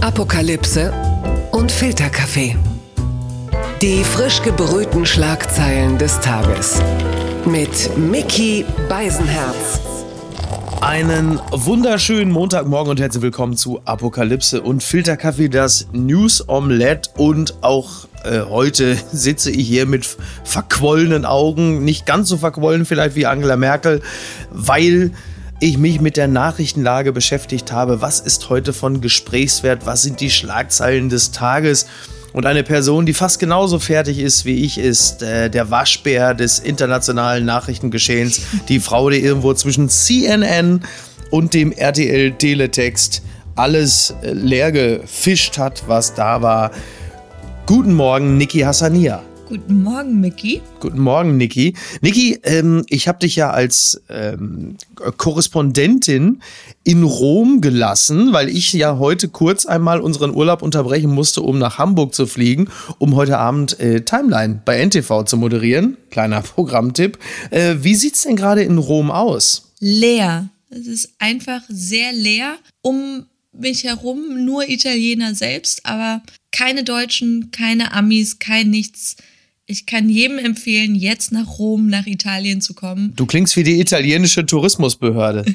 [0.00, 0.92] Apokalypse
[1.50, 2.56] und Filterkaffee.
[3.82, 6.80] Die frisch gebrühten Schlagzeilen des Tages.
[7.44, 9.80] Mit Mickey Beisenherz.
[10.80, 17.10] Einen wunderschönen Montagmorgen und herzlich willkommen zu Apokalypse und Filterkaffee, das News Omelette.
[17.16, 20.06] Und auch äh, heute sitze ich hier mit
[20.44, 24.00] verquollenen Augen, nicht ganz so verquollen vielleicht wie Angela Merkel,
[24.50, 25.10] weil
[25.60, 28.00] ich mich mit der Nachrichtenlage beschäftigt habe.
[28.00, 29.86] Was ist heute von Gesprächswert?
[29.86, 31.86] Was sind die Schlagzeilen des Tages?
[32.32, 36.60] Und eine Person, die fast genauso fertig ist wie ich, ist äh, der Waschbär des
[36.60, 38.42] internationalen Nachrichtengeschehens.
[38.68, 40.82] Die Frau, die irgendwo zwischen CNN
[41.30, 43.22] und dem RTL Teletext
[43.56, 46.70] alles äh, leer gefischt hat, was da war.
[47.66, 49.22] Guten Morgen, Niki Hassania.
[49.48, 50.60] Guten Morgen, Mickey.
[50.78, 51.72] Guten Morgen, Niki.
[52.02, 54.76] Niki, ähm, ich habe dich ja als ähm,
[55.16, 56.42] Korrespondentin
[56.84, 61.78] in Rom gelassen, weil ich ja heute kurz einmal unseren Urlaub unterbrechen musste, um nach
[61.78, 65.96] Hamburg zu fliegen, um heute Abend äh, Timeline bei NTV zu moderieren.
[66.10, 67.18] Kleiner Programmtipp.
[67.50, 69.72] Äh, wie sieht's denn gerade in Rom aus?
[69.80, 70.50] Leer.
[70.68, 72.56] Es ist einfach sehr leer.
[72.82, 76.22] Um mich herum nur Italiener selbst, aber
[76.52, 79.16] keine Deutschen, keine Amis, kein nichts.
[79.70, 83.12] Ich kann jedem empfehlen, jetzt nach Rom, nach Italien zu kommen.
[83.14, 85.44] Du klingst wie die italienische Tourismusbehörde.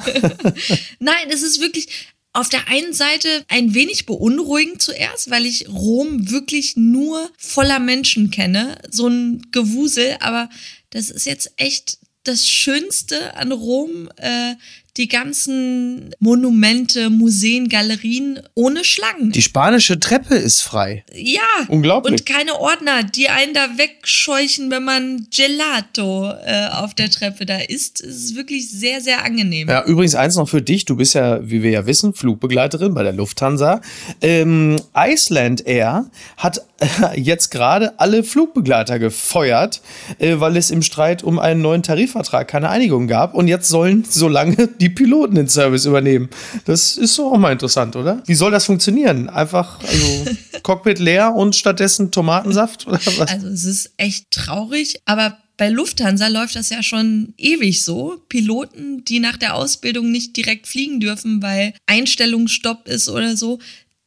[0.99, 1.87] Nein, es ist wirklich
[2.31, 8.29] auf der einen Seite ein wenig beunruhigend zuerst, weil ich Rom wirklich nur voller Menschen
[8.29, 8.77] kenne.
[8.91, 10.47] So ein Gewusel, aber
[10.91, 14.09] das ist jetzt echt das Schönste an Rom.
[14.17, 14.53] Äh,
[14.97, 19.31] die ganzen Monumente, Museen, Galerien ohne Schlangen.
[19.31, 21.03] Die spanische Treppe ist frei.
[21.13, 21.41] Ja.
[21.67, 22.11] Unglaublich.
[22.11, 27.57] Und keine Ordner, die einen da wegscheuchen, wenn man Gelato äh, auf der Treppe da
[27.57, 28.01] isst.
[28.01, 29.67] Es ist wirklich sehr, sehr angenehm.
[29.67, 30.85] Ja, übrigens eins noch für dich.
[30.85, 33.81] Du bist ja, wie wir ja wissen, Flugbegleiterin bei der Lufthansa.
[34.21, 36.61] Ähm, Iceland Air hat
[37.15, 39.81] jetzt gerade alle Flugbegleiter gefeuert,
[40.19, 43.33] äh, weil es im Streit um einen neuen Tarifvertrag keine Einigung gab.
[43.33, 46.29] Und jetzt sollen so lange die Piloten den Service übernehmen.
[46.65, 48.21] Das ist doch auch mal interessant, oder?
[48.25, 49.29] Wie soll das funktionieren?
[49.29, 50.25] Einfach also
[50.63, 53.19] Cockpit leer und stattdessen Tomatensaft oder was?
[53.29, 58.19] Also es ist echt traurig, aber bei Lufthansa läuft das ja schon ewig so.
[58.27, 63.59] Piloten, die nach der Ausbildung nicht direkt fliegen dürfen, weil Einstellungsstopp ist oder so.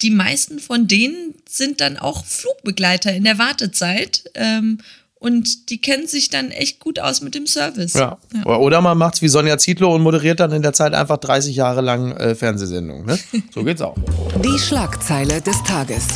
[0.02, 4.24] Die meisten von denen sind dann auch Flugbegleiter in der Wartezeit.
[4.34, 4.78] Ähm,
[5.18, 7.94] und die kennen sich dann echt gut aus mit dem Service.
[7.94, 8.18] Ja.
[8.34, 8.44] ja.
[8.44, 11.56] Oder man macht es wie Sonja Zietlow und moderiert dann in der Zeit einfach 30
[11.56, 13.06] Jahre lang äh, Fernsehsendungen.
[13.06, 13.18] Ne?
[13.54, 13.96] So geht's auch.
[14.44, 16.06] Die Schlagzeile des Tages.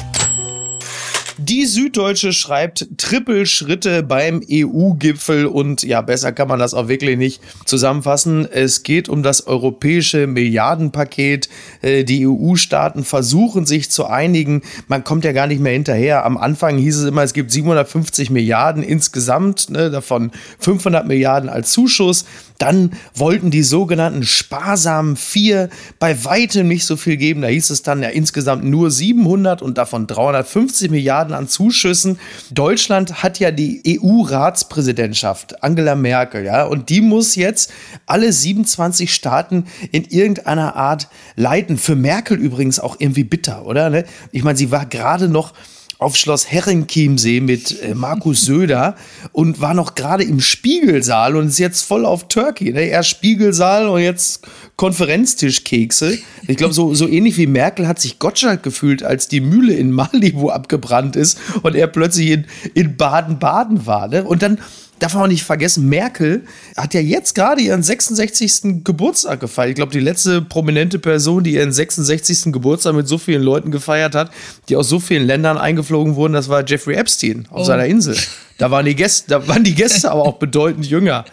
[1.42, 7.40] Die Süddeutsche schreibt Trippelschritte beim EU-Gipfel und ja, besser kann man das auch wirklich nicht
[7.64, 8.46] zusammenfassen.
[8.50, 11.48] Es geht um das europäische Milliardenpaket.
[11.80, 14.60] Äh, die EU-Staaten versuchen sich zu einigen.
[14.86, 16.26] Man kommt ja gar nicht mehr hinterher.
[16.26, 21.72] Am Anfang hieß es immer, es gibt 750 Milliarden insgesamt, ne, davon 500 Milliarden als
[21.72, 22.26] Zuschuss.
[22.58, 27.40] Dann wollten die sogenannten sparsamen vier bei weitem nicht so viel geben.
[27.40, 32.18] Da hieß es dann ja insgesamt nur 700 und davon 350 Milliarden an Zuschüssen.
[32.50, 37.72] Deutschland hat ja die EU-Ratspräsidentschaft, Angela Merkel, ja, und die muss jetzt
[38.06, 41.78] alle 27 Staaten in irgendeiner Art leiten.
[41.78, 43.90] Für Merkel übrigens auch irgendwie bitter, oder?
[43.90, 44.04] Ne?
[44.32, 45.52] Ich meine, sie war gerade noch
[46.00, 48.96] auf Schloss Herrenchiemsee mit äh, Markus Söder
[49.32, 52.72] und war noch gerade im Spiegelsaal und ist jetzt voll auf Turkey.
[52.72, 52.86] Ne?
[52.86, 54.46] Erst Spiegelsaal und jetzt
[54.76, 56.18] Konferenztischkekse.
[56.48, 59.92] Ich glaube, so, so ähnlich wie Merkel hat sich Gottschalk gefühlt, als die Mühle in
[59.92, 62.44] Malibu abgebrannt ist und er plötzlich
[62.74, 64.08] in, Baden-Baden war.
[64.08, 64.24] Ne?
[64.24, 64.58] Und dann
[65.00, 66.44] darf man auch nicht vergessen, Merkel
[66.76, 68.84] hat ja jetzt gerade ihren 66.
[68.84, 69.70] Geburtstag gefeiert.
[69.70, 72.52] Ich glaube, die letzte prominente Person, die ihren 66.
[72.52, 74.30] Geburtstag mit so vielen Leuten gefeiert hat,
[74.68, 77.64] die aus so vielen Ländern eingeflogen wurden, das war Jeffrey Epstein auf oh.
[77.64, 78.16] seiner Insel.
[78.58, 81.24] Da waren die Gäste, da waren die Gäste aber auch bedeutend jünger.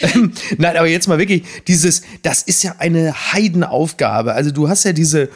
[0.00, 4.34] Ähm, nein, aber jetzt mal wirklich, dieses, das ist ja eine Heidenaufgabe.
[4.34, 5.28] Also du hast ja diese,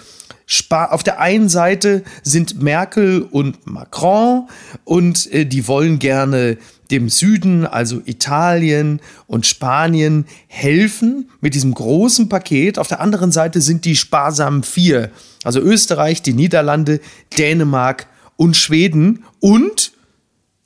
[0.71, 4.49] auf der einen Seite sind Merkel und Macron
[4.85, 6.59] und äh, die wollen gerne
[6.93, 12.79] dem Süden, also Italien und Spanien, helfen mit diesem großen Paket.
[12.79, 15.11] Auf der anderen Seite sind die sparsamen vier,
[15.43, 17.01] also Österreich, die Niederlande,
[17.37, 18.07] Dänemark
[18.37, 19.93] und Schweden und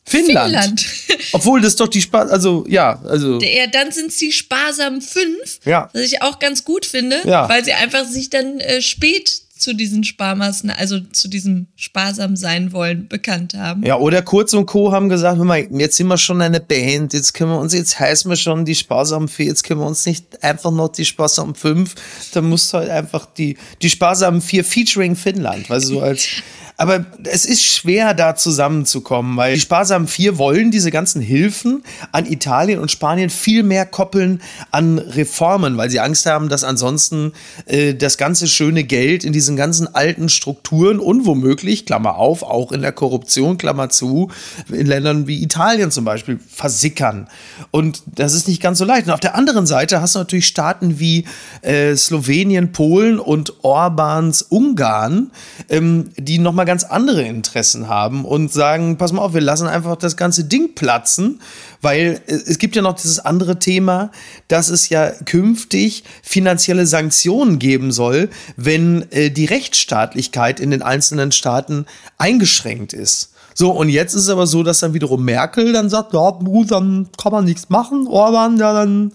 [0.04, 0.80] Finnland.
[0.80, 0.86] Finnland.
[1.32, 3.40] Obwohl das doch die Spaß, also ja, also.
[3.40, 5.90] Ja, dann sind es die sparsamen fünf, ja.
[5.92, 7.48] was ich auch ganz gut finde, ja.
[7.48, 12.72] weil sie einfach sich dann äh, spät zu diesen Sparmaßnahmen, also zu diesem sparsam sein
[12.72, 13.84] wollen, bekannt haben.
[13.84, 14.92] Ja, oder Kurz und Co.
[14.92, 17.98] haben gesagt, hör mal, jetzt sind wir schon eine Band, jetzt können wir uns, jetzt
[17.98, 21.54] heißen wir schon die sparsamen vier, jetzt können wir uns nicht einfach noch die sparsamen
[21.54, 21.94] fünf,
[22.34, 26.26] dann musst du halt einfach die, die sparsamen vier featuring Finnland, weißt du, so als
[26.76, 31.82] aber es ist schwer, da zusammenzukommen, weil die sparsamen vier wollen diese ganzen Hilfen
[32.12, 37.32] an Italien und Spanien viel mehr koppeln an Reformen, weil sie Angst haben, dass ansonsten
[37.64, 42.72] äh, das ganze schöne Geld in diesen ganzen alten Strukturen und womöglich, Klammer auf, auch
[42.72, 44.30] in der Korruption, Klammer zu,
[44.68, 47.28] in Ländern wie Italien zum Beispiel versickern.
[47.70, 49.06] Und das ist nicht ganz so leicht.
[49.06, 51.24] Und auf der anderen Seite hast du natürlich Staaten wie
[51.62, 55.30] äh, Slowenien, Polen und Orbans Ungarn,
[55.70, 59.96] ähm, die nochmal ganz andere Interessen haben und sagen, pass mal auf, wir lassen einfach
[59.96, 61.40] das ganze Ding platzen,
[61.80, 64.10] weil äh, es gibt ja noch dieses andere Thema,
[64.48, 71.32] dass es ja künftig finanzielle Sanktionen geben soll, wenn äh, die Rechtsstaatlichkeit in den einzelnen
[71.32, 71.86] Staaten
[72.18, 73.32] eingeschränkt ist.
[73.58, 76.72] So, und jetzt ist es aber so, dass dann wiederum Merkel dann sagt, ja, gut,
[76.72, 78.06] dann kann man nichts machen.
[78.06, 79.12] Orban, ja, dann,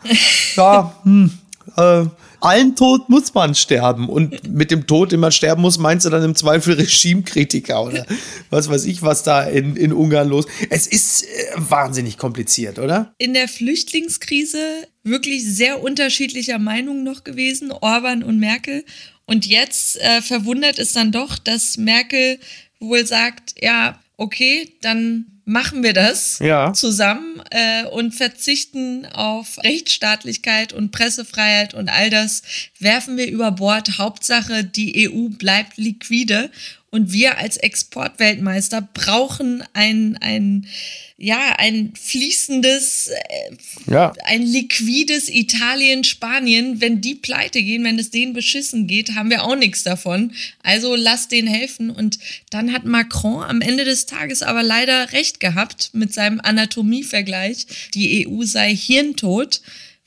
[0.55, 1.31] ja, hm,
[1.77, 2.05] äh,
[2.39, 4.09] allen Tod muss man sterben.
[4.09, 8.05] Und mit dem Tod, den man sterben muss, meinst du dann im Zweifel Regimekritiker oder
[8.49, 10.45] was weiß ich, was da in, in Ungarn los.
[10.69, 13.13] Es ist äh, wahnsinnig kompliziert, oder?
[13.17, 14.57] In der Flüchtlingskrise
[15.03, 18.83] wirklich sehr unterschiedlicher Meinung noch gewesen, Orban und Merkel.
[19.25, 22.39] Und jetzt äh, verwundert es dann doch, dass Merkel
[22.79, 26.71] wohl sagt, ja, okay, dann machen wir das ja.
[26.73, 32.43] zusammen äh, und verzichten auf Rechtsstaatlichkeit und Pressefreiheit und all das
[32.79, 33.97] werfen wir über Bord.
[33.97, 36.51] Hauptsache, die EU bleibt liquide
[36.91, 40.67] und wir als Exportweltmeister brauchen ein, ein,
[41.17, 44.11] ja, ein fließendes, äh, ja.
[44.25, 46.81] ein liquides Italien, Spanien.
[46.81, 50.33] Wenn die pleite gehen, wenn es denen beschissen geht, haben wir auch nichts davon.
[50.63, 51.91] Also lasst denen helfen.
[51.91, 57.67] Und dann hat Macron am Ende des Tages aber leider recht gehabt mit seinem Anatomievergleich.
[57.93, 59.61] Die EU sei hirntot,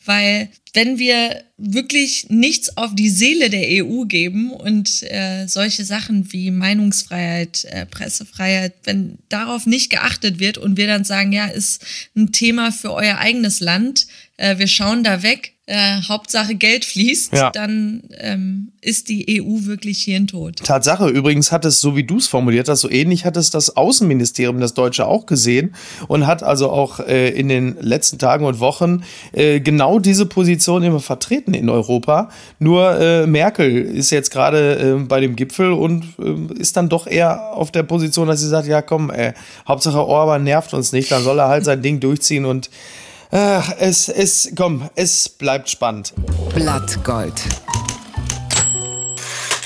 [0.04, 6.32] weil wenn wir wirklich nichts auf die Seele der EU geben und äh, solche Sachen
[6.32, 11.84] wie Meinungsfreiheit, äh, Pressefreiheit, wenn darauf nicht geachtet wird und wir dann sagen, ja, ist
[12.16, 17.32] ein Thema für euer eigenes Land, äh, wir schauen da weg, äh, Hauptsache Geld fließt,
[17.32, 17.50] ja.
[17.50, 20.58] dann ähm, ist die EU wirklich hirntot.
[20.58, 23.74] Tatsache, übrigens hat es, so wie du es formuliert hast, so ähnlich hat es das
[23.74, 25.74] Außenministerium, das Deutsche, auch gesehen
[26.06, 30.82] und hat also auch äh, in den letzten Tagen und Wochen äh, genau diese Position
[30.82, 32.28] immer vertreten in Europa.
[32.58, 37.06] Nur äh, Merkel ist jetzt gerade äh, bei dem Gipfel und äh, ist dann doch
[37.06, 39.32] eher auf der Position, dass sie sagt, ja komm, ey,
[39.66, 42.68] Hauptsache Orban nervt uns nicht, dann soll er halt sein Ding durchziehen und
[43.36, 46.14] Ach, es, es, komm, es bleibt spannend.
[46.54, 47.42] Blattgold.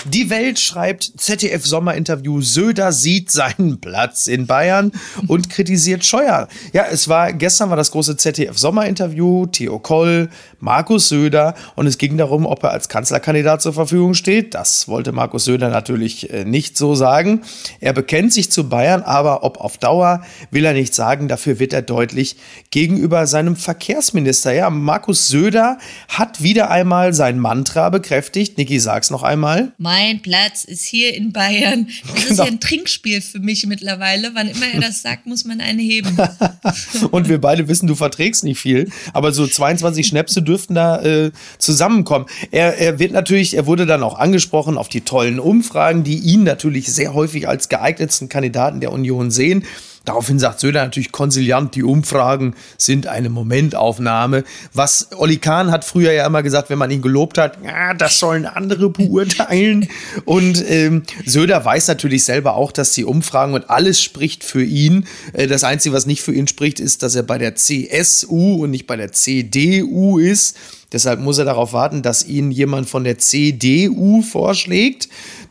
[0.07, 4.91] Die Welt schreibt ZDF Sommerinterview, Söder sieht seinen Platz in Bayern
[5.27, 6.49] und kritisiert Scheuer.
[6.73, 11.99] Ja, es war, gestern war das große ZDF Sommerinterview, Theo Koll, Markus Söder und es
[11.99, 14.55] ging darum, ob er als Kanzlerkandidat zur Verfügung steht.
[14.55, 17.43] Das wollte Markus Söder natürlich äh, nicht so sagen.
[17.81, 21.29] Er bekennt sich zu Bayern, aber ob auf Dauer will er nicht sagen.
[21.29, 22.37] Dafür wird er deutlich
[22.71, 24.53] gegenüber seinem Verkehrsminister.
[24.53, 25.79] Ja, Markus Söder
[26.09, 28.59] hat wieder einmal sein Mantra bekräftigt.
[28.59, 29.73] Niki, sag's noch einmal.
[29.79, 31.89] Mein Platz ist hier in Bayern.
[32.09, 32.31] Das genau.
[32.31, 34.31] ist ja ein Trinkspiel für mich mittlerweile.
[34.35, 36.17] Wann immer er das sagt, muss man einen heben.
[37.11, 38.91] und wir beide wissen, du verträgst nicht viel.
[39.13, 42.27] Aber so 22 Schnäpse dürften da äh, zusammenkommen.
[42.51, 46.43] Er, er wird natürlich, er wurde dann auch angesprochen auf die tollen Umfragen, die ihn
[46.43, 49.65] natürlich sehr häufig als geeignetsten Kandidaten der Union sehen.
[50.05, 54.45] Daraufhin sagt Söder natürlich konsiliant, die Umfragen sind eine Momentaufnahme.
[54.73, 58.19] Was Olli Kahn hat früher ja immer gesagt, wenn man ihn gelobt hat, ja, das
[58.19, 59.89] sollen andere beurteilen.
[60.25, 65.07] und ähm, Söder weiß natürlich selber auch, dass die Umfragen und alles spricht für ihn.
[65.33, 68.71] Äh, das Einzige, was nicht für ihn spricht, ist, dass er bei der CSU und
[68.71, 70.57] nicht bei der CDU ist.
[70.93, 75.09] Deshalb muss er darauf warten, dass ihn jemand von der CDU vorschlägt.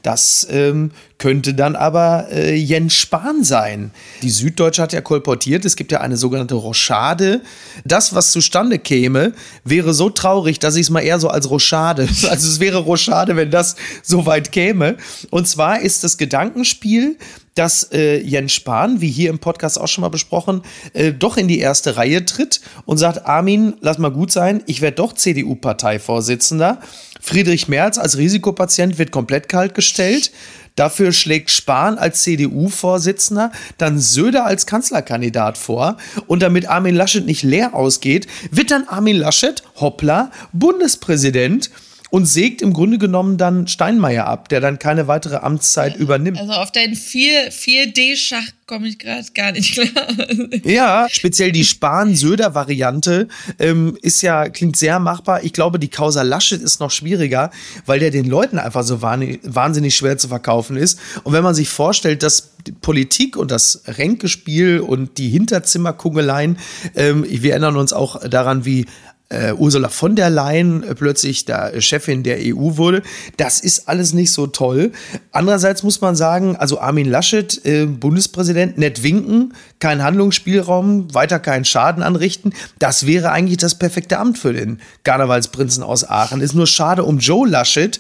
[0.08, 3.92] Das ähm, könnte dann aber äh, Jens Spahn sein.
[4.22, 7.42] Die Süddeutsche hat ja kolportiert, es gibt ja eine sogenannte Rochade.
[7.84, 9.34] Das, was zustande käme,
[9.66, 13.36] wäre so traurig, dass ich es mal eher so als Rochade, also es wäre Rochade,
[13.36, 14.96] wenn das so weit käme.
[15.30, 17.18] Und zwar ist das Gedankenspiel,
[17.58, 20.62] dass äh, Jens Spahn, wie hier im Podcast auch schon mal besprochen,
[20.94, 24.82] äh, doch in die erste Reihe tritt und sagt, Armin, lass mal gut sein, ich
[24.82, 26.80] werde doch CDU-Parteivorsitzender.
[27.22, 30.32] Friedrich Merz als Risikopatient wird komplett kalt gestellt.
[30.76, 35.98] Dafür schlägt Spahn als CDU-Vorsitzender dann Söder als Kanzlerkandidat vor.
[36.28, 41.72] Und damit Armin Laschet nicht leer ausgeht, wird dann Armin Laschet, hoppla, Bundespräsident.
[42.10, 46.40] Und sägt im Grunde genommen dann Steinmeier ab, der dann keine weitere Amtszeit übernimmt.
[46.40, 49.88] Also auf deinen 4, 4D-Schach komme ich gerade gar nicht klar.
[50.64, 53.28] Ja, speziell die Spahn-Söder-Variante
[53.60, 55.44] ähm, ist ja, klingt sehr machbar.
[55.44, 57.52] Ich glaube, die Causa Laschet ist noch schwieriger,
[57.86, 61.00] weil der den Leuten einfach so wahnsinnig schwer zu verkaufen ist.
[61.24, 66.58] Und wenn man sich vorstellt, dass Politik und das Ränkespiel und die Hinterzimmerkungeleien,
[66.96, 68.86] ähm, wir erinnern uns auch daran, wie
[69.30, 73.02] äh, Ursula von der Leyen äh, plötzlich der Chefin der EU wurde.
[73.38, 74.92] Das ist alles nicht so toll.
[75.32, 81.66] Andererseits muss man sagen, also Armin Laschet, äh, Bundespräsident, nett winken, kein Handlungsspielraum, weiter keinen
[81.66, 82.54] Schaden anrichten.
[82.80, 86.42] Das wäre eigentlich das perfekte Amt für den Karnevalsprinzen aus Aachen.
[86.42, 88.00] Ist nur schade um Joe Laschet.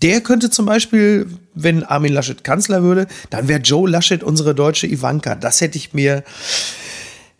[0.00, 4.88] Der könnte zum Beispiel, wenn Armin Laschet Kanzler würde, dann wäre Joe Laschet unsere deutsche
[4.88, 5.36] Ivanka.
[5.36, 6.24] Das hätte ich mir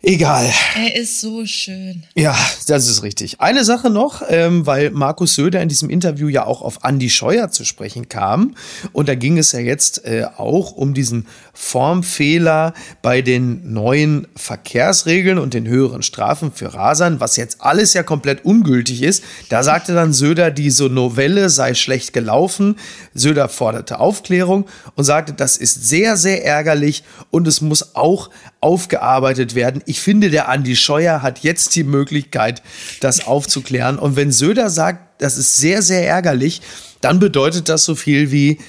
[0.05, 0.51] Egal.
[0.75, 2.03] Er ist so schön.
[2.13, 2.35] Ja,
[2.67, 3.39] das ist richtig.
[3.39, 7.51] Eine Sache noch, ähm, weil Markus Söder in diesem Interview ja auch auf Andy Scheuer
[7.51, 8.55] zu sprechen kam.
[8.91, 15.37] Und da ging es ja jetzt äh, auch um diesen Formfehler bei den neuen Verkehrsregeln
[15.37, 19.23] und den höheren Strafen für Rasern, was jetzt alles ja komplett ungültig ist.
[19.47, 22.75] Da sagte dann Söder, diese Novelle sei schlecht gelaufen.
[23.13, 28.29] Söder forderte Aufklärung und sagte, das ist sehr, sehr ärgerlich und es muss auch
[28.63, 29.83] aufgearbeitet werden.
[29.85, 32.63] Ich finde, der Andi Scheuer hat jetzt die Möglichkeit,
[33.01, 33.99] das aufzuklären.
[33.99, 36.61] Und wenn Söder sagt, das ist sehr, sehr ärgerlich,
[37.01, 38.59] dann bedeutet das so viel wie,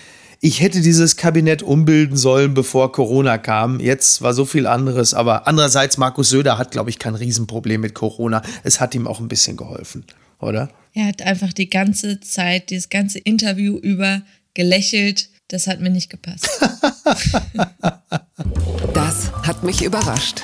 [0.41, 3.81] ich hätte dieses Kabinett umbilden sollen, bevor Corona kam.
[3.81, 5.15] Jetzt war so viel anderes.
[5.15, 8.43] Aber andererseits, Markus Söder hat, glaube ich, kein Riesenproblem mit Corona.
[8.63, 10.05] Es hat ihm auch ein bisschen geholfen,
[10.41, 10.69] oder?
[10.93, 14.23] Er hat einfach die ganze Zeit, das ganze Interview über
[14.55, 16.49] gelächelt das hat mir nicht gepasst.
[18.93, 20.43] das hat mich überrascht.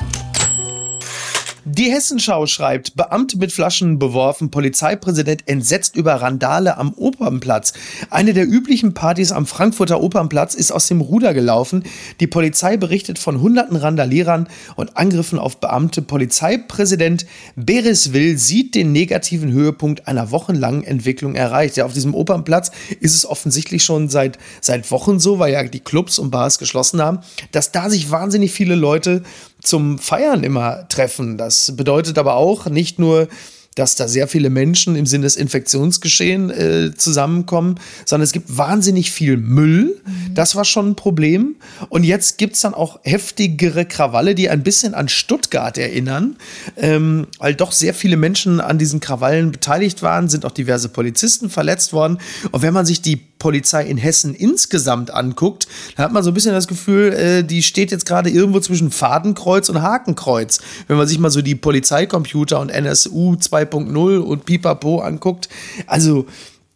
[1.73, 7.75] Die Hessenschau schreibt, Beamte mit Flaschen beworfen, Polizeipräsident entsetzt über Randale am Opernplatz.
[8.11, 11.85] Eine der üblichen Partys am Frankfurter Opernplatz ist aus dem Ruder gelaufen.
[12.19, 16.03] Die Polizei berichtet von hunderten Randalierern und Angriffen auf Beamte.
[16.03, 17.25] Polizeipräsident
[17.55, 21.77] Beres Will sieht den negativen Höhepunkt einer wochenlangen Entwicklung erreicht.
[21.77, 25.79] Ja, auf diesem Opernplatz ist es offensichtlich schon seit, seit Wochen so, weil ja die
[25.79, 27.21] Clubs und Bars geschlossen haben,
[27.53, 29.23] dass da sich wahnsinnig viele Leute
[29.62, 31.37] zum Feiern immer treffen.
[31.37, 33.29] Das bedeutet aber auch nicht nur,
[33.76, 39.12] dass da sehr viele Menschen im Sinne des Infektionsgeschehens äh, zusammenkommen, sondern es gibt wahnsinnig
[39.12, 40.00] viel Müll.
[40.05, 40.35] Mhm.
[40.35, 41.55] Das war schon ein Problem.
[41.88, 46.37] Und jetzt gibt es dann auch heftigere Krawalle, die ein bisschen an Stuttgart erinnern,
[46.76, 51.49] ähm, weil doch sehr viele Menschen an diesen Krawallen beteiligt waren, sind auch diverse Polizisten
[51.49, 52.19] verletzt worden.
[52.50, 55.66] Und wenn man sich die Polizei in Hessen insgesamt anguckt,
[55.97, 58.92] dann hat man so ein bisschen das Gefühl, äh, die steht jetzt gerade irgendwo zwischen
[58.92, 60.61] Fadenkreuz und Hakenkreuz.
[60.87, 65.49] Wenn man sich mal so die Polizeicomputer und NSU 2.0 und Pipapo anguckt.
[65.88, 66.26] Also,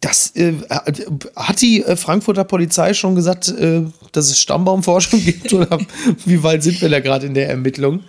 [0.01, 0.53] das äh,
[1.35, 5.79] hat die äh, Frankfurter Polizei schon gesagt, äh, dass es Stammbaumforschung gibt oder
[6.25, 8.01] wie weit sind wir da gerade in der Ermittlung?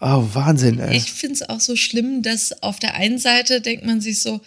[0.00, 0.96] Oh, Wahnsinn, ey.
[0.96, 4.40] Ich finde es auch so schlimm, dass auf der einen Seite denkt man sich so,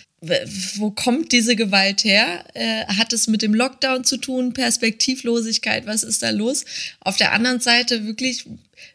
[0.76, 2.46] wo kommt diese Gewalt her?
[2.54, 4.54] Äh, hat es mit dem Lockdown zu tun?
[4.54, 5.88] Perspektivlosigkeit?
[5.88, 6.64] Was ist da los?
[7.00, 8.46] Auf der anderen Seite wirklich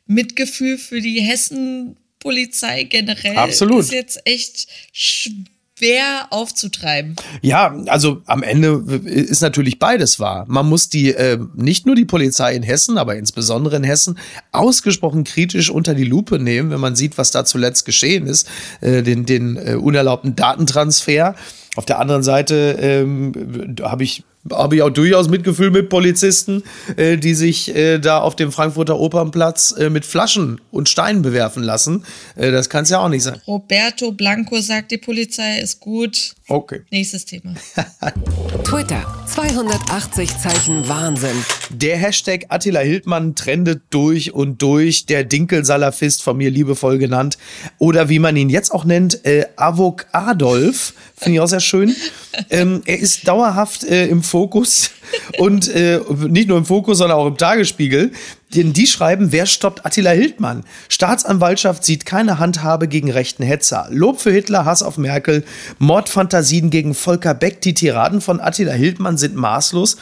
[0.07, 3.37] Mitgefühl für die Hessen-Polizei generell.
[3.37, 3.81] Absolut.
[3.81, 4.69] Ist jetzt echt
[5.79, 7.17] schwer aufzutreiben.
[7.43, 10.47] Ja, also am Ende ist natürlich beides wahr.
[10.49, 14.19] Man muss die, äh, nicht nur die Polizei in Hessen, aber insbesondere in Hessen,
[14.53, 18.49] ausgesprochen kritisch unter die Lupe nehmen, wenn man sieht, was da zuletzt geschehen ist,
[18.81, 21.35] äh, den, den äh, unerlaubten Datentransfer.
[21.77, 26.63] Auf der anderen Seite ähm, habe ich habe ich auch durchaus Mitgefühl mit Polizisten,
[26.97, 31.63] äh, die sich äh, da auf dem Frankfurter Opernplatz äh, mit Flaschen und Steinen bewerfen
[31.63, 32.05] lassen.
[32.37, 33.41] Äh, das kann es ja auch nicht sein.
[33.47, 36.35] Roberto Blanco sagt, die Polizei ist gut.
[36.49, 36.83] Okay.
[36.91, 37.55] Nächstes Thema.
[38.65, 41.37] Twitter, 280 Zeichen Wahnsinn.
[41.71, 45.07] Der Hashtag Attila Hildmann trendet durch und durch.
[45.07, 47.39] Der Dinkelsalafist, von mir liebevoll genannt.
[47.79, 50.95] Oder wie man ihn jetzt auch nennt, äh, Avok Adolf.
[51.19, 51.97] Finde ich auch sehr schön.
[52.51, 54.91] ähm, er ist dauerhaft äh, im Fokus
[55.39, 58.13] und äh, nicht nur im Fokus, sondern auch im Tagesspiegel.
[58.55, 60.65] Denn die schreiben, wer stoppt Attila Hildmann?
[60.89, 63.89] Staatsanwaltschaft sieht keine Handhabe gegen rechten Hetzer.
[63.91, 65.45] Lob für Hitler, Hass auf Merkel,
[65.79, 67.63] Mordfantasien gegen Volker Beck.
[67.63, 69.97] Die Tiraden von Attila Hildmann sind maßlos.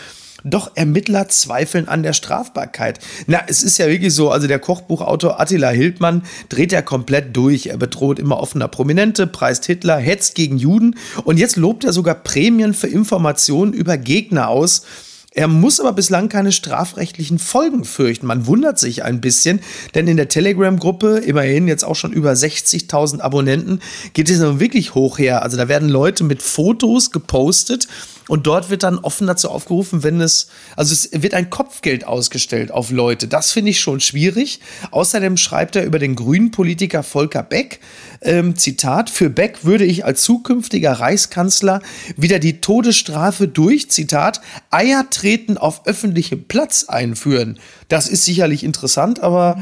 [0.47, 3.01] Doch Ermittler zweifeln an der Strafbarkeit.
[3.27, 7.67] Na, es ist ja wirklich so, also der Kochbuchautor Attila Hildmann dreht ja komplett durch.
[7.67, 12.17] Er bedroht immer offener Prominente, preist Hitler, hetzt gegen Juden und jetzt lobt er sogar
[12.17, 14.83] Prämien für Informationen über Gegner aus.
[15.37, 18.27] Er muss aber bislang keine strafrechtlichen Folgen fürchten.
[18.27, 19.61] Man wundert sich ein bisschen,
[19.95, 23.81] denn in der Telegram-Gruppe, immerhin jetzt auch schon über 60.000 Abonnenten,
[24.13, 25.43] geht es nun wirklich hoch her.
[25.43, 27.89] Also da werden Leute mit Fotos gepostet
[28.29, 32.71] und dort wird dann offen dazu aufgerufen, wenn es, also es wird ein Kopfgeld ausgestellt
[32.71, 33.29] auf Leute.
[33.29, 34.61] Das finde ich schon schwierig.
[34.91, 37.81] Außerdem schreibt er über den grünen Politiker Volker Beck,
[38.23, 41.83] ähm, Zitat, für Beck würde ich als zukünftiger Reichskanzler
[42.17, 44.41] wieder die Todesstrafe durch, Zitat,
[44.71, 47.59] Eier treten auf öffentlichem Platz einführen.
[47.89, 49.59] Das ist sicherlich interessant, aber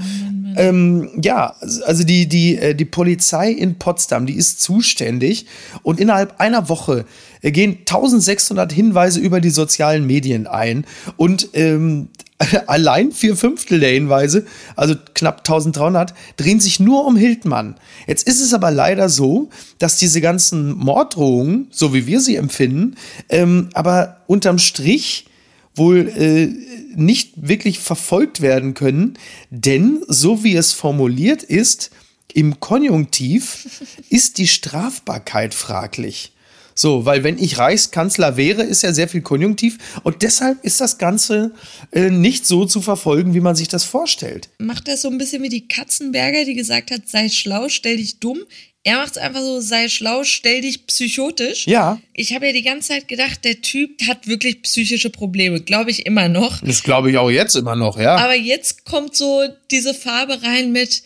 [0.56, 1.54] ähm, ja,
[1.84, 5.46] also die, die, äh, die Polizei in Potsdam, die ist zuständig
[5.82, 7.04] und innerhalb einer Woche
[7.42, 10.84] gehen 1600 Hinweise über die sozialen Medien ein
[11.16, 12.08] und ähm,
[12.66, 17.76] allein vier Fünftel der Hinweise, also knapp 1300, drehen sich nur um Hildmann.
[18.06, 22.96] Jetzt ist es aber leider so, dass diese ganzen Morddrohungen, so wie wir sie empfinden,
[23.28, 25.26] ähm, aber unterm Strich
[25.74, 26.48] wohl äh,
[26.94, 29.18] nicht wirklich verfolgt werden können,
[29.50, 31.90] denn so wie es formuliert ist,
[32.34, 36.32] im Konjunktiv ist die Strafbarkeit fraglich.
[36.74, 40.96] So, weil wenn ich Reichskanzler wäre, ist ja sehr viel Konjunktiv und deshalb ist das
[40.96, 41.52] Ganze
[41.92, 44.48] äh, nicht so zu verfolgen, wie man sich das vorstellt.
[44.58, 48.20] Macht das so ein bisschen wie die Katzenberger, die gesagt hat, sei schlau, stell dich
[48.20, 48.40] dumm.
[48.84, 51.68] Er macht es einfach so, sei schlau, stell dich psychotisch.
[51.68, 52.00] Ja.
[52.14, 55.60] Ich habe ja die ganze Zeit gedacht, der Typ hat wirklich psychische Probleme.
[55.60, 56.60] Glaube ich immer noch.
[56.62, 58.16] Das glaube ich auch jetzt immer noch, ja.
[58.16, 61.04] Aber jetzt kommt so diese Farbe rein mit,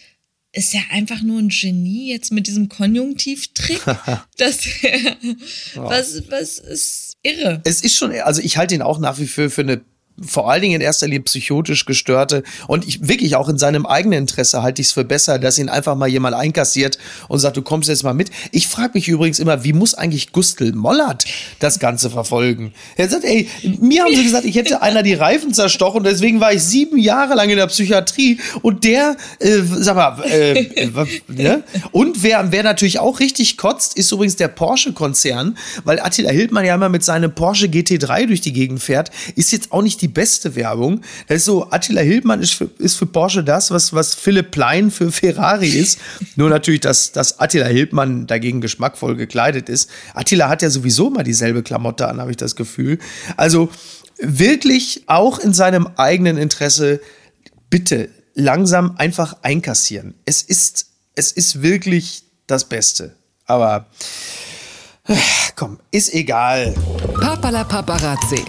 [0.53, 3.83] ist ja einfach nur ein Genie jetzt mit diesem Konjunktivtrick.
[4.39, 4.59] das,
[5.75, 7.61] was, was ist irre.
[7.65, 9.83] Es ist schon, also ich halte ihn auch nach wie vor für eine
[10.21, 14.21] vor allen Dingen in erster Linie psychotisch gestörte und ich wirklich auch in seinem eigenen
[14.21, 17.63] Interesse halte ich es für besser, dass ihn einfach mal jemand einkassiert und sagt, du
[17.63, 18.31] kommst jetzt mal mit.
[18.53, 21.25] Ich frage mich übrigens immer, wie muss eigentlich Gustl Mollert
[21.59, 22.73] das Ganze verfolgen?
[22.97, 23.49] Er sagt, ey,
[23.81, 27.35] mir haben sie gesagt, ich hätte einer die Reifen zerstochen deswegen war ich sieben Jahre
[27.35, 30.91] lang in der Psychiatrie und der, äh, sag mal, äh, äh,
[31.29, 31.65] ne?
[31.93, 36.75] und wer, wer natürlich auch richtig kotzt, ist übrigens der Porsche-Konzern, weil Attila Hildmann ja
[36.75, 40.13] immer mit seinem Porsche GT3 durch die Gegend fährt, ist jetzt auch nicht die die
[40.13, 41.01] beste Werbung.
[41.27, 44.93] Das ist so, Attila Hildmann ist für, ist für Porsche das, was, was Philipp Plein
[44.93, 45.99] für Ferrari ist.
[46.37, 49.91] Nur natürlich, dass, dass Attila Hildmann dagegen geschmackvoll gekleidet ist.
[50.15, 53.01] Attila hat ja sowieso mal dieselbe Klamotte an, habe ich das Gefühl.
[53.37, 53.69] Also
[54.19, 57.01] wirklich auch in seinem eigenen Interesse,
[57.69, 60.15] bitte langsam einfach einkassieren.
[60.25, 63.17] Es ist, es ist wirklich das Beste.
[63.45, 63.87] Aber
[65.57, 66.75] komm, ist egal.
[67.21, 68.45] Papala Paparazzi.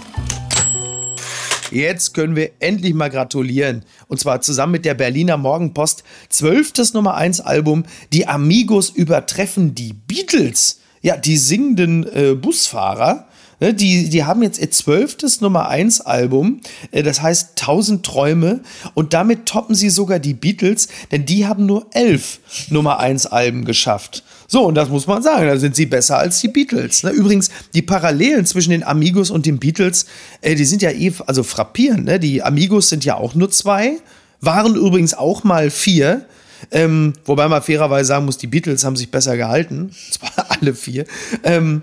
[1.70, 3.84] Jetzt können wir endlich mal gratulieren.
[4.08, 6.02] Und zwar zusammen mit der Berliner Morgenpost.
[6.28, 7.84] Zwölftes Nummer 1 Album.
[8.12, 10.80] Die Amigos übertreffen die Beatles.
[11.02, 13.28] Ja, die singenden äh, Busfahrer.
[13.60, 16.60] Ne, die, die haben jetzt ihr zwölftes Nummer 1 Album,
[16.92, 18.60] äh, das heißt 1000 Träume
[18.94, 22.38] und damit toppen sie sogar die Beatles, denn die haben nur elf
[22.70, 24.22] Nummer 1 Alben geschafft.
[24.50, 27.02] So, und das muss man sagen, da sind sie besser als die Beatles.
[27.02, 27.10] Ne?
[27.10, 30.06] Übrigens, die Parallelen zwischen den Amigos und den Beatles,
[30.40, 32.06] äh, die sind ja eh, also frappierend.
[32.06, 32.18] Ne?
[32.18, 33.98] Die Amigos sind ja auch nur zwei,
[34.40, 36.24] waren übrigens auch mal vier.
[36.70, 39.90] Ähm, wobei man fairerweise sagen muss, die Beatles haben sich besser gehalten.
[40.10, 41.04] Zwar alle vier.
[41.44, 41.82] Ähm,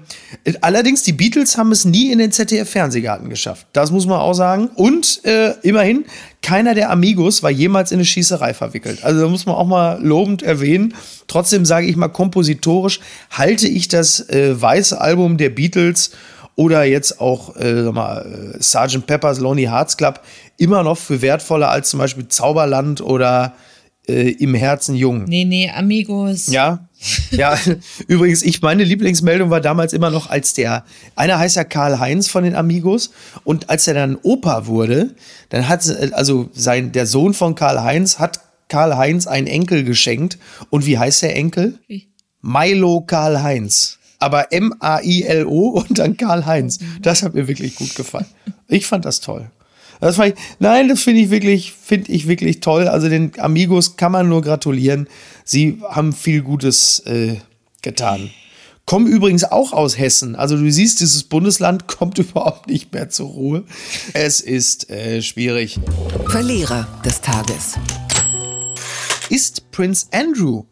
[0.61, 3.67] allerdings, die Beatles haben es nie in den ZDF-Fernsehgarten geschafft.
[3.73, 4.69] Das muss man auch sagen.
[4.75, 6.05] Und äh, immerhin,
[6.41, 9.03] keiner der Amigos war jemals in eine Schießerei verwickelt.
[9.03, 10.93] Also da muss man auch mal lobend erwähnen.
[11.27, 12.99] Trotzdem sage ich mal, kompositorisch
[13.31, 16.11] halte ich das äh, weiße Album der Beatles
[16.55, 19.07] oder jetzt auch äh, mal, äh, Sgt.
[19.07, 20.21] Pepper's Lonely Hearts Club
[20.57, 23.53] immer noch für wertvoller als zum Beispiel Zauberland oder
[24.07, 25.25] äh, im Herzen jung.
[25.25, 26.47] Nee, nee, Amigos.
[26.47, 26.87] Ja.
[27.31, 27.57] Ja,
[28.07, 32.27] übrigens, ich, meine Lieblingsmeldung war damals immer noch, als der, einer heißt ja Karl Heinz
[32.27, 33.11] von den Amigos
[33.43, 35.15] und als er dann Opa wurde,
[35.49, 40.37] dann hat, also sein, der Sohn von Karl Heinz hat Karl Heinz einen Enkel geschenkt.
[40.69, 41.79] Und wie heißt der Enkel?
[41.87, 42.07] Wie?
[42.41, 43.99] Milo Karl Heinz.
[44.19, 46.79] Aber M-A-I-L-O und dann Karl Heinz.
[47.01, 48.25] Das hat mir wirklich gut gefallen.
[48.67, 49.51] Ich fand das toll.
[49.99, 52.87] Das ich, nein, das finde ich wirklich, finde ich wirklich toll.
[52.87, 55.07] Also den Amigos kann man nur gratulieren.
[55.43, 57.37] Sie haben viel Gutes äh,
[57.81, 58.29] getan.
[58.85, 60.35] Kommen übrigens auch aus Hessen.
[60.35, 63.63] Also du siehst, dieses Bundesland kommt überhaupt nicht mehr zur Ruhe.
[64.13, 65.79] Es ist äh, schwierig.
[66.27, 67.75] Verlierer des Tages.
[69.29, 70.65] Ist Prince Andrew.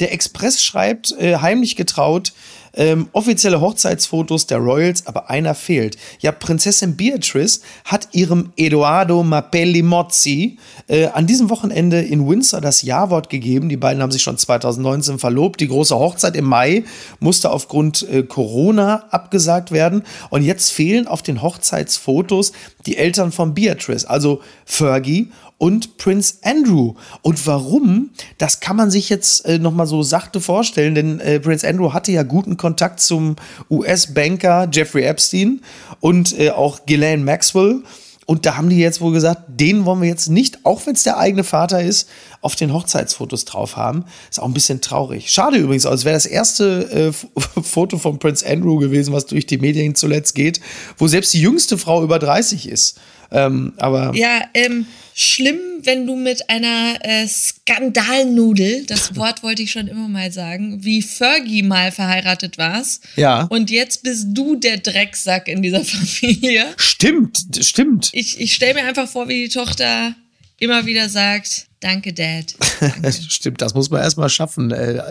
[0.00, 2.32] Der Express schreibt, äh, heimlich getraut,
[2.74, 5.96] ähm, offizielle Hochzeitsfotos der Royals, aber einer fehlt.
[6.20, 12.82] Ja, Prinzessin Beatrice hat ihrem Edoardo Mappelli Mozzi äh, an diesem Wochenende in Windsor das
[12.82, 13.68] Ja-Wort gegeben.
[13.68, 15.60] Die beiden haben sich schon 2019 verlobt.
[15.60, 16.84] Die große Hochzeit im Mai
[17.18, 20.02] musste aufgrund äh, Corona abgesagt werden.
[20.30, 22.52] Und jetzt fehlen auf den Hochzeitsfotos
[22.86, 26.94] die Eltern von Beatrice, also Fergie und Prince Andrew.
[27.20, 31.68] Und warum, das kann man sich jetzt äh, nochmal so sachte vorstellen, denn äh, Prince
[31.68, 33.36] Andrew hatte ja guten Kontakt zum
[33.68, 35.60] US-Banker Jeffrey Epstein
[36.00, 37.82] und äh, auch Ghislaine Maxwell.
[38.24, 41.02] Und da haben die jetzt wohl gesagt, den wollen wir jetzt nicht, auch wenn es
[41.02, 42.08] der eigene Vater ist,
[42.40, 44.06] auf den Hochzeitsfotos drauf haben.
[44.30, 45.30] Ist auch ein bisschen traurig.
[45.30, 47.12] Schade übrigens, als wäre das erste äh,
[47.62, 50.60] Foto von Prince Andrew gewesen, was durch die Medien zuletzt geht,
[50.96, 52.98] wo selbst die jüngste Frau über 30 ist.
[53.32, 59.72] Ähm, aber ja, ähm, schlimm, wenn du mit einer äh, Skandalnudel, das Wort wollte ich
[59.72, 63.04] schon immer mal sagen, wie Fergie mal verheiratet warst.
[63.16, 63.42] Ja.
[63.44, 66.66] Und jetzt bist du der Drecksack in dieser Familie.
[66.76, 68.10] Stimmt, stimmt.
[68.12, 70.14] Ich, ich stelle mir einfach vor, wie die Tochter
[70.58, 72.54] immer wieder sagt, danke, Dad.
[72.80, 73.12] Danke.
[73.28, 75.02] Stimmt, das muss man erstmal schaffen, äh,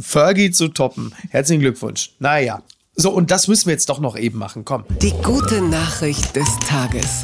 [0.00, 1.12] Fergie zu toppen.
[1.30, 2.10] Herzlichen Glückwunsch.
[2.20, 2.62] Naja.
[2.96, 4.64] So, und das müssen wir jetzt doch noch eben machen.
[4.64, 4.84] Komm.
[5.00, 7.22] Die gute Nachricht des Tages.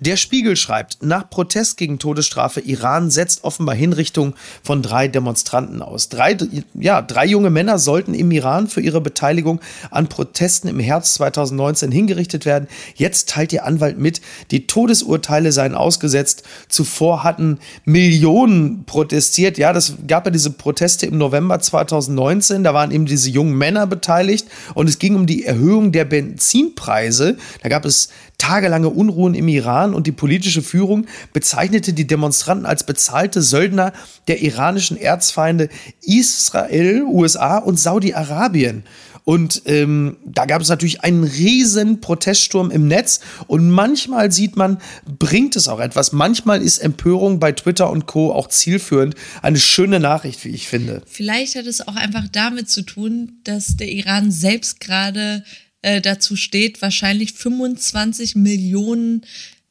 [0.00, 6.10] Der Spiegel schreibt, nach Protest gegen Todesstrafe, Iran setzt offenbar Hinrichtung von drei Demonstranten aus.
[6.10, 6.36] Drei,
[6.74, 11.90] ja, drei junge Männer sollten im Iran für ihre Beteiligung an Protesten im Herbst 2019
[11.90, 12.68] hingerichtet werden.
[12.94, 16.42] Jetzt teilt ihr Anwalt mit, die Todesurteile seien ausgesetzt.
[16.68, 19.56] Zuvor hatten Millionen protestiert.
[19.56, 22.64] Ja, das gab ja diese Proteste im November 2019.
[22.64, 27.38] Da waren eben diese jungen Männer beteiligt und es ging um die Erhöhung der Benzinpreise.
[27.62, 32.84] Da gab es tagelange Unruhen im Iran und die politische Führung bezeichnete die Demonstranten als
[32.84, 33.92] bezahlte Söldner
[34.28, 35.68] der iranischen Erzfeinde
[36.02, 38.84] Israel, USA und Saudi-Arabien.
[39.26, 43.18] Und ähm, da gab es natürlich einen riesen Proteststurm im Netz.
[43.48, 44.78] Und manchmal sieht man,
[45.18, 46.12] bringt es auch etwas.
[46.12, 48.32] Manchmal ist Empörung bei Twitter und Co.
[48.32, 49.16] auch zielführend.
[49.42, 51.02] Eine schöne Nachricht, wie ich finde.
[51.06, 55.42] Vielleicht hat es auch einfach damit zu tun, dass der Iran selbst gerade
[55.82, 59.22] äh, dazu steht, wahrscheinlich 25 Millionen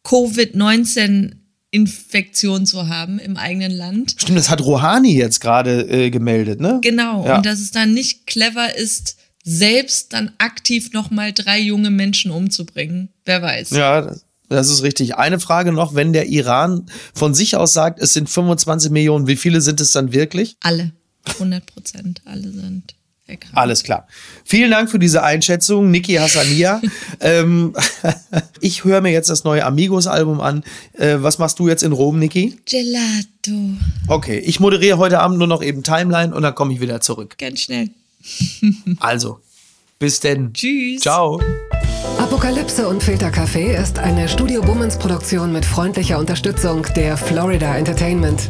[0.05, 1.33] Covid-19
[1.71, 4.15] Infektionen zu haben im eigenen Land.
[4.17, 6.79] Stimmt, das hat Rouhani jetzt gerade äh, gemeldet, ne?
[6.81, 7.37] Genau, Ja.
[7.37, 13.09] und dass es dann nicht clever ist, selbst dann aktiv nochmal drei junge Menschen umzubringen.
[13.25, 13.71] Wer weiß.
[13.71, 14.01] Ja,
[14.49, 15.15] das- ist richtig.
[15.17, 19.35] Eine Frage noch, wenn der Iran von sich aus sagt, es sind 25 Millionen, wie
[19.35, 20.55] viele sind es dann wirklich?
[20.61, 20.93] Alle.
[21.25, 22.21] 100 Prozent.
[22.25, 22.95] Alle sind.
[23.53, 24.07] Alles klar.
[24.43, 26.81] Vielen Dank für diese Einschätzung, Niki Hassania.
[27.19, 27.73] ähm,
[28.61, 30.63] ich höre mir jetzt das neue Amigos-Album an.
[30.93, 32.57] Äh, was machst du jetzt in Rom, Niki?
[32.69, 33.77] Gelato.
[34.07, 37.37] Okay, ich moderiere heute Abend nur noch eben Timeline und dann komme ich wieder zurück.
[37.37, 37.89] Ganz schnell.
[38.99, 39.39] Also,
[39.99, 40.53] bis denn.
[40.53, 41.01] Tschüss.
[41.01, 41.39] Ciao.
[42.17, 48.49] Apokalypse und Filtercafé ist eine Studio Bummens Produktion mit freundlicher Unterstützung der Florida Entertainment.